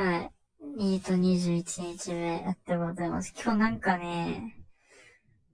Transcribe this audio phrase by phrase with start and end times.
[0.00, 0.32] はい。
[0.78, 3.34] 2と21日目やってございます。
[3.36, 4.64] 今日なんかね、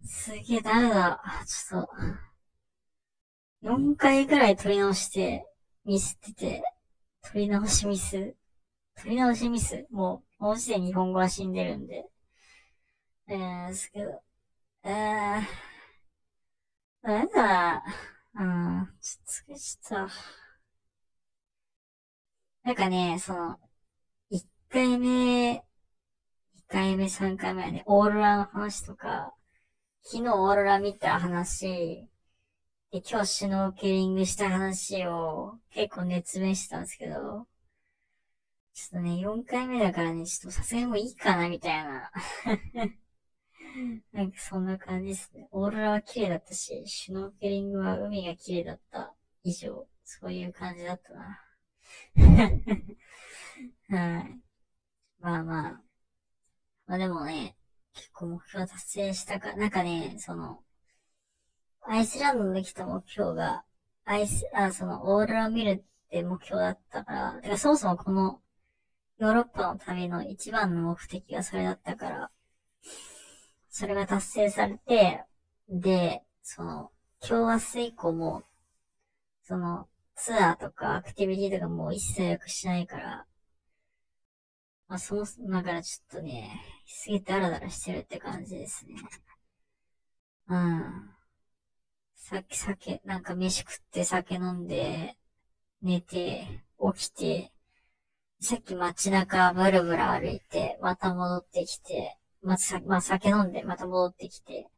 [0.04, 1.20] すげえ誰だ。
[1.44, 1.88] ちょっ
[3.62, 5.44] と、4回くらい撮り直して、
[5.84, 6.62] ミスってて、
[7.22, 8.36] 撮り直しミス。
[8.94, 9.84] 撮り直しミス。
[9.90, 12.04] もう、もうすでに日本語は死んでるんで。
[13.26, 14.22] えー、すけど、
[14.84, 15.42] えー、
[17.02, 17.82] なんだ、
[18.36, 20.14] うん、ちょっと疲れちゃった。
[22.62, 23.58] なんかね、その、
[24.68, 25.60] 回目、2
[26.68, 29.34] 回目、3回目はね、オーロラの話とか、
[30.02, 32.08] 昨日オーロラ見た話、
[32.90, 37.14] で、今日シュノーケリングした話を結構熱弁してたんですけど、
[38.74, 42.10] ちょっとね、4回目だからね、ちょっとさすがにもういいかな、みたいな。
[44.12, 45.48] なんかそんな感じですね。
[45.50, 51.42] オーロラは綺麗だったし、シュノーケリングは海が綺麗だった以上、そういう感じだったな。
[53.88, 54.45] はい。
[55.20, 55.82] まあまあ。
[56.86, 57.56] まあでもね、
[57.94, 60.60] 結構目標達成したか、なんかね、その、
[61.82, 63.64] アイスランドので来た目標が、
[64.04, 68.40] アイス、あ、その、オーロラを見るって目標だったから、てかそもそもこの、
[69.18, 72.30] ヨーロッパの旅の一番の目的がそれだったから、
[73.70, 75.24] それが達成されて、
[75.68, 78.42] で、その、今日明日以降も、
[79.42, 83.26] その、ツアーとかアクティビティとかもう一切予約しないから、
[84.88, 88.94] まあそもそもだからちょっとね、すげえダラダラしてるって感じですね。
[90.48, 91.10] うん。
[92.16, 95.16] さっき酒、なんか飯食って酒飲んで、
[95.82, 96.64] 寝て、
[96.94, 97.52] 起きて、
[98.40, 104.68] さっき街中ブルブル歩いて、また戻ってきて、まさ、まあ、酒飲んで、また戻ってきて、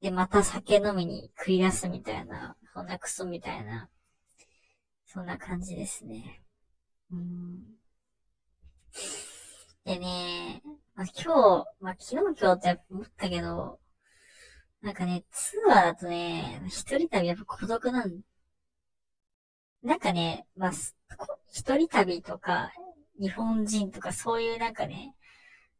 [0.00, 3.90] で、また酒飲みに繰り出すみたいな、そんなクソみたいな
[5.12, 6.40] そんな感じですね。
[7.10, 7.79] うん。
[9.84, 10.62] でね、
[10.94, 13.78] まあ、今日、まあ、昨日今日って思ったけど、
[14.82, 18.20] なんかね、ツアーだとね、一人旅やっぱ孤独なん、
[19.82, 20.70] なんかね、まあ、
[21.50, 22.72] 一人旅とか、
[23.20, 25.14] 日本人とかそういうなんかね、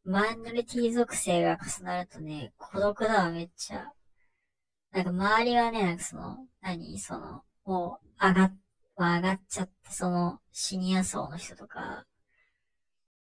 [0.05, 3.93] マイノリティ属性が重なるとね、孤独だわ、めっちゃ。
[4.93, 8.57] なんか周りはね、なんかその、何その、もう上がっ
[9.05, 12.05] 上がっちゃって、そのシニア層の人とか、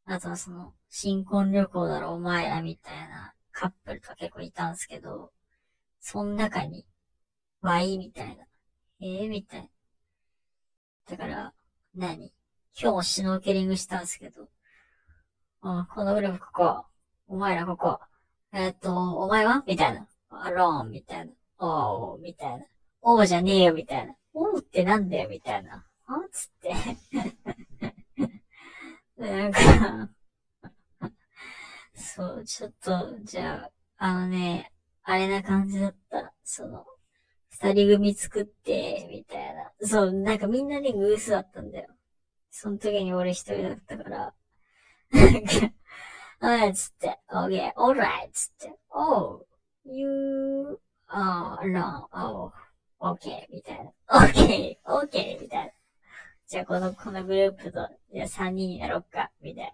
[0.07, 5.33] あとはその新婚旅行だろお前らみたいなカップルとか結構いたんすけど、
[6.01, 6.85] その中に、
[7.63, 8.45] ワイみたいな。
[9.01, 9.69] ええー、みたいな。
[11.11, 11.53] だから、
[11.95, 12.33] 何？
[12.79, 14.49] 今日もシュノーケリングしたんすけど、
[15.63, 16.85] あこのグループここ、
[17.29, 18.01] お前らここ、
[18.53, 19.63] えっ、と、お前は？
[19.67, 20.07] みたいな。
[20.31, 21.33] アローンみたいな。
[21.59, 22.65] おー、みたいな。
[23.01, 24.15] おーじゃねえよ、みたいな。
[24.35, 25.87] おうってなんだよ、みたいな。
[26.07, 26.75] あつって。
[29.31, 29.61] なんか
[31.95, 36.33] そう、ちょっと、じゃあ、あのね、あれな感じだった。
[36.45, 36.85] その、
[37.49, 39.73] 二人組作って、みたいな。
[39.81, 41.89] そう、なんかみんなでグースだったんだよ。
[42.51, 44.35] その時に俺一人だったから。
[45.12, 45.73] なんか、
[46.41, 49.45] あいつって、OK, alright, つって、oh,
[49.85, 52.53] you are alone, oh.
[53.01, 53.47] OK!
[53.53, 53.93] みたいな。
[54.09, 54.79] OK!
[54.85, 55.41] OK!
[55.41, 55.73] みたいな。
[56.55, 59.73] じゃあこの、このグループと、じゃあ3人になろっか、みたいな。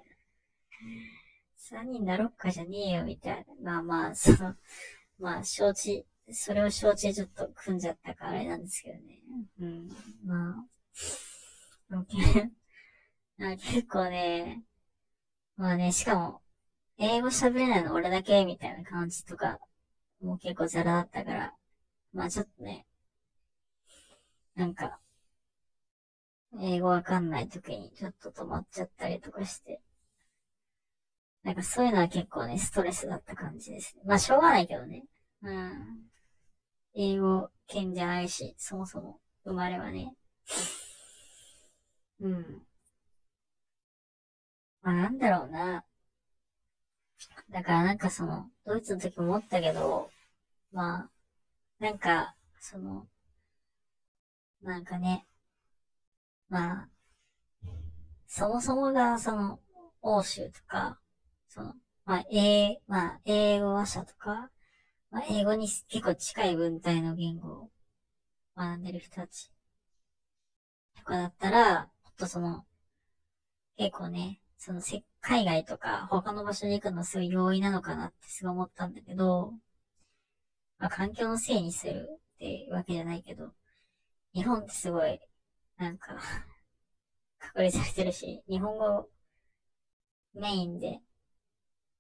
[1.59, 3.75] 3人になろっかじゃねえよ、みたいな。
[3.75, 4.57] まあまあ、その、
[5.21, 9.21] まあ、承知、それを承知でちょっと組んじゃったからあれなんですけどね。
[9.61, 9.89] うん。
[10.25, 10.67] ま
[11.91, 12.51] あ、OK
[13.61, 14.65] 結構ね、
[15.57, 16.41] まあね、しかも、
[16.97, 19.61] 英語喋れないの俺だけみたいな感じとか、
[20.23, 21.55] もう結構ザラだったから、
[22.15, 22.87] まあちょっとね、
[24.55, 24.99] なんか、
[26.59, 29.81] 英語わかんない時にちょっと止まっちゃったりとかして、
[31.43, 34.03] なんかそういうのは結構ね、ストレスだった感じですね。
[34.05, 35.05] まあしょうがないけどね。
[35.43, 36.11] うん。
[36.95, 40.15] 英語圏じゃないし、そもそも生まれはね。
[42.21, 42.63] うん。
[44.83, 45.85] まあなんだろうな。
[47.51, 50.11] だからなんかその、ドイツの時も思ったけど、
[50.73, 51.11] まあ、
[51.79, 53.07] なんか、その、
[54.63, 55.27] なんかね、
[56.51, 56.89] まあ、
[58.27, 59.61] そもそもが、その、
[60.03, 61.01] 欧州とか、
[61.49, 61.75] その、
[62.05, 64.51] まあ、英、まあ、英語話者とか、
[65.11, 67.71] まあ、英語に結構近い文体の言語を
[68.57, 69.53] 学んでる人たち
[70.97, 72.65] とかだったら、もっとその、
[73.77, 79.55] 結構ね、そのせ海外とか他の場所に行くのすごい容易なのかなってすごい思ったんだけど、
[80.79, 83.53] まあ、環境のせいにするってわけじゃないけど、
[84.35, 85.21] 日本ってすごい、
[85.81, 86.15] なんか
[87.39, 89.09] 隔離されてるし、日本語
[90.35, 91.01] メインで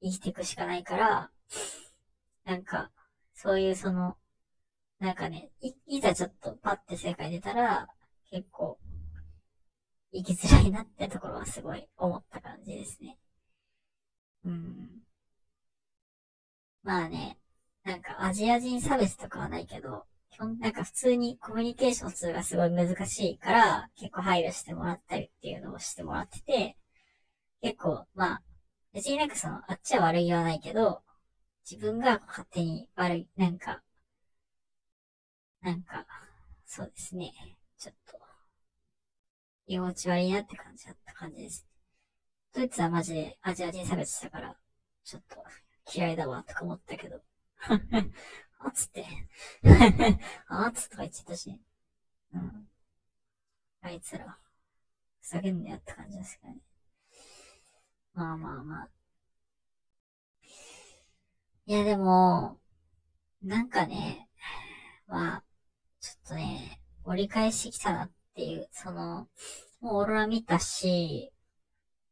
[0.02, 1.30] 生きていくしかないから、
[2.44, 2.90] なんか、
[3.32, 4.18] そういうその、
[4.98, 7.88] なんかね、い、いざちょっとパッて世界出たら、
[8.30, 8.78] 結構、
[10.12, 13.16] 生きづらいなってところはすごい思った感じですね。
[14.44, 14.90] うん。
[16.82, 17.38] まあね、
[17.84, 20.04] なんかアジア人差別とかはないけど、
[20.38, 26.76] なんか普通にコミュニケーションするがすごい難しいから、結構配慮してもらったりっていうのをしてもらってて、
[27.62, 28.42] 結構、まあ、
[28.92, 31.02] 別になんかその、あっちは悪気はないけど、
[31.70, 33.82] 自分が勝手に悪い、なんか、
[35.62, 36.06] なんか、
[36.66, 37.32] そうですね、
[37.78, 38.18] ちょっと、
[39.66, 41.66] 居心地悪いなって感じだった感じです。
[42.54, 44.56] ドイツはマジでアジア人差別したから、
[45.04, 45.36] ちょっと
[45.94, 47.20] 嫌いだわとか思ったけど、
[48.62, 49.06] あつって、
[50.48, 51.58] あつとか言っちゃったし、
[52.34, 52.68] うん。
[53.82, 54.38] あいつら、
[55.22, 56.60] ふざけんなよって感じですけどね。
[58.14, 58.88] まあまあまあ。
[61.66, 62.58] いやでも、
[63.42, 64.28] なんかね、
[65.06, 65.44] まあ、
[66.00, 69.28] ちょっとね、折り返してきたなっていう、その、
[69.80, 71.32] もうオーロラ見たし、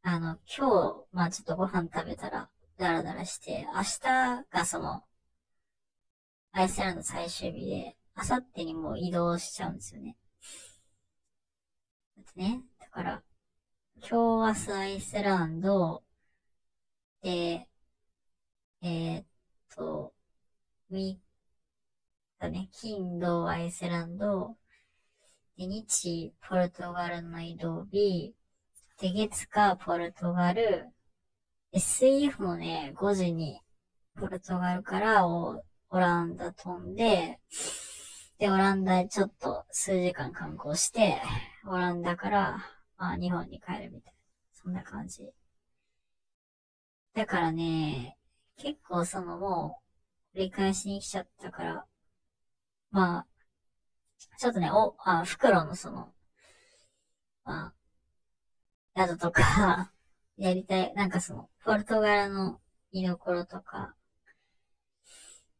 [0.02, 2.48] あの、今日、まあちょっとご飯食べたら、
[2.78, 5.02] ダラダラして、明日がその、
[6.52, 10.16] アイスランド最終日で、明後日にもう移動しちゃうんですよね。
[12.16, 13.22] だってね、だから、
[14.00, 16.02] 今日明日アイスランド、
[17.22, 17.68] で、
[18.82, 19.26] えーっ
[19.74, 20.14] と、
[20.90, 21.20] み、
[22.38, 24.56] だね、金土アイスランド、
[25.56, 28.34] で、日、ポルトガルの移動日、
[29.00, 30.88] で、月か、ポルトガル、
[31.72, 33.60] SEF もね、5時に、
[34.16, 37.38] ポルトガルからオオランダ飛んで、
[38.38, 41.20] で、オランダちょっと数時間観光して、
[41.66, 42.64] オランダから、
[42.96, 44.18] まあ、日本に帰るみたいな。
[44.52, 45.32] そんな感じ。
[47.14, 48.16] だからね、
[48.56, 49.80] 結構そのも
[50.34, 51.86] う、繰り返しに来ちゃったから、
[52.90, 53.26] まあ、
[54.38, 56.12] ちょっとね、お、あ、袋のその、
[57.44, 57.72] ま
[58.94, 59.92] あ、宿とか、
[60.36, 62.60] やりたい、なんかその、ポルトガルの
[62.92, 63.94] 見どころとか、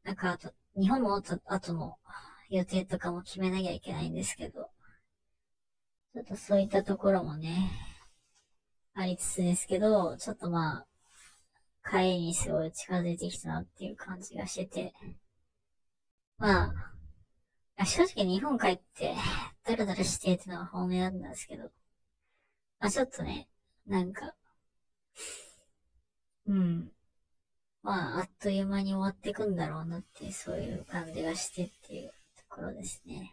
[0.05, 1.97] なんかあと、日本もあと、あとの
[2.51, 4.71] 予定とかも決めなきゃいけないんですけど、
[6.13, 7.71] ちょっとそういったところもね、
[8.95, 10.85] ありつつですけど、ちょっとま
[11.85, 14.95] あ、帰りにすごい近づいてきたなっていう感じがしてて、
[16.39, 16.73] ま
[17.77, 19.15] あ、正直日本帰って、
[19.65, 21.71] ダラダラしてってのが本音なんですけど、
[22.81, 23.49] まあちょっとね、
[23.87, 24.35] なんか、
[26.47, 26.93] うん。
[27.89, 33.33] まあ、あっという間に終わってくんだろうなって、そういう感じがしてっていうところですね。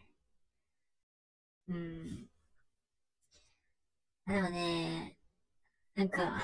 [1.68, 2.30] うん。
[4.28, 5.18] でもね、
[5.96, 6.42] なんか、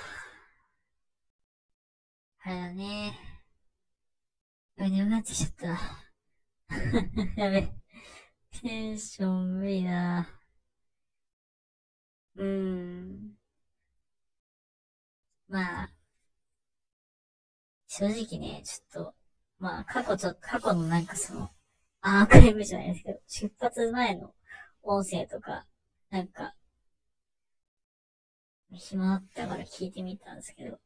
[2.44, 3.18] あれだね。
[4.78, 5.80] 眠くなってきちゃった。
[7.42, 7.74] やべ。
[8.62, 10.28] テンション無理だ。
[12.36, 13.38] うーん。
[15.48, 15.94] まあ、
[17.94, 19.14] 正直ね、ちょっと、
[19.60, 21.50] まあ、過去ちょ、過去のなんかその、
[22.00, 24.34] アーカイブじゃないですけど、出発前の
[24.82, 25.66] 音声とか、
[26.10, 26.56] なんか、
[28.72, 30.80] 暇だったから聞いてみたんですけど、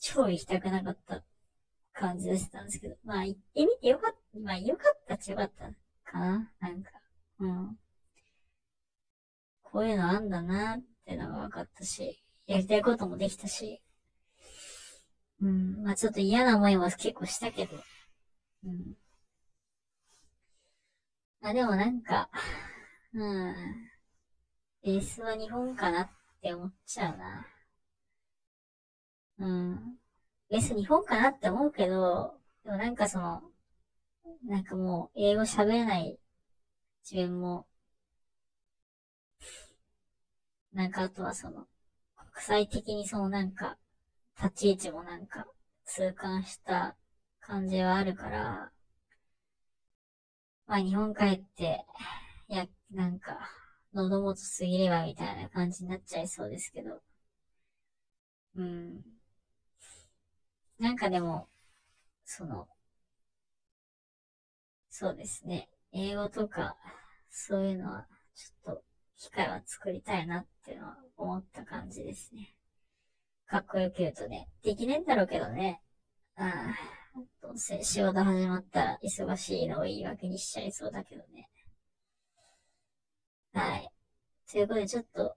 [0.00, 1.22] 超行きたくなかった
[1.92, 6.90] 感じでしたんですけど、まあ行ってみてよかった、まあよかったっちゃよかったかななんか、
[7.38, 7.78] うん。
[9.62, 13.80] こういうのあんだなってのが分かったし、やりたいこともできたし、
[15.82, 17.76] まあちょっと嫌な思いも結構したけど、
[18.64, 18.94] うん。
[21.40, 22.28] まあでもなんか、
[23.14, 23.54] うん、
[24.82, 26.08] ベースは日本かなっ
[26.42, 27.46] て思っちゃうな。
[29.38, 29.98] うん。
[30.50, 32.34] ベース日本かなって思うけど、
[32.64, 33.42] でもなんかその、
[34.46, 36.18] なんかもう英語喋れない
[37.10, 37.66] 自分も、
[40.72, 41.66] なんかあとはその、
[42.32, 43.76] 国際的にそのなんか、
[44.42, 45.46] 立ち位置もなんか、
[45.92, 46.96] 痛感した
[47.40, 48.70] 感じはあるから、
[50.66, 51.84] まあ日本帰って、
[52.48, 53.50] いや、なんか、
[53.92, 57.02] 喉元すぎればみたいな感じになっちゃいそうですけど、
[58.54, 59.02] うん。
[60.80, 61.48] なんかでも、
[62.24, 62.68] その、
[64.90, 65.68] そうですね。
[65.92, 66.76] 英語とか、
[67.30, 68.84] そういうのは、ちょっと、
[69.16, 72.54] 機会は作りたいなっていうのは思った感じですね。
[73.50, 75.82] かっこよく言うとね、できねえんだろうけどね。
[76.36, 81.48] ああ、どうせ仕事始まったら忙しいのを言い訳にしちゃいそうだけどね。
[83.52, 83.90] はい。
[84.48, 85.34] ということで、ちょっと、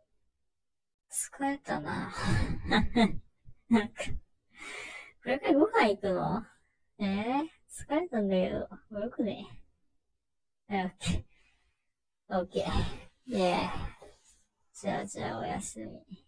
[1.11, 2.13] 疲れたな。
[3.69, 4.03] なんか、
[5.23, 6.45] これからご飯行くの？
[6.99, 9.47] えー、疲れたんだけど、もうよくね。
[10.69, 12.37] オッケー。
[12.37, 13.31] オッケー。
[13.31, 13.57] で、
[14.71, 16.22] じゃあじゃあおやすみ。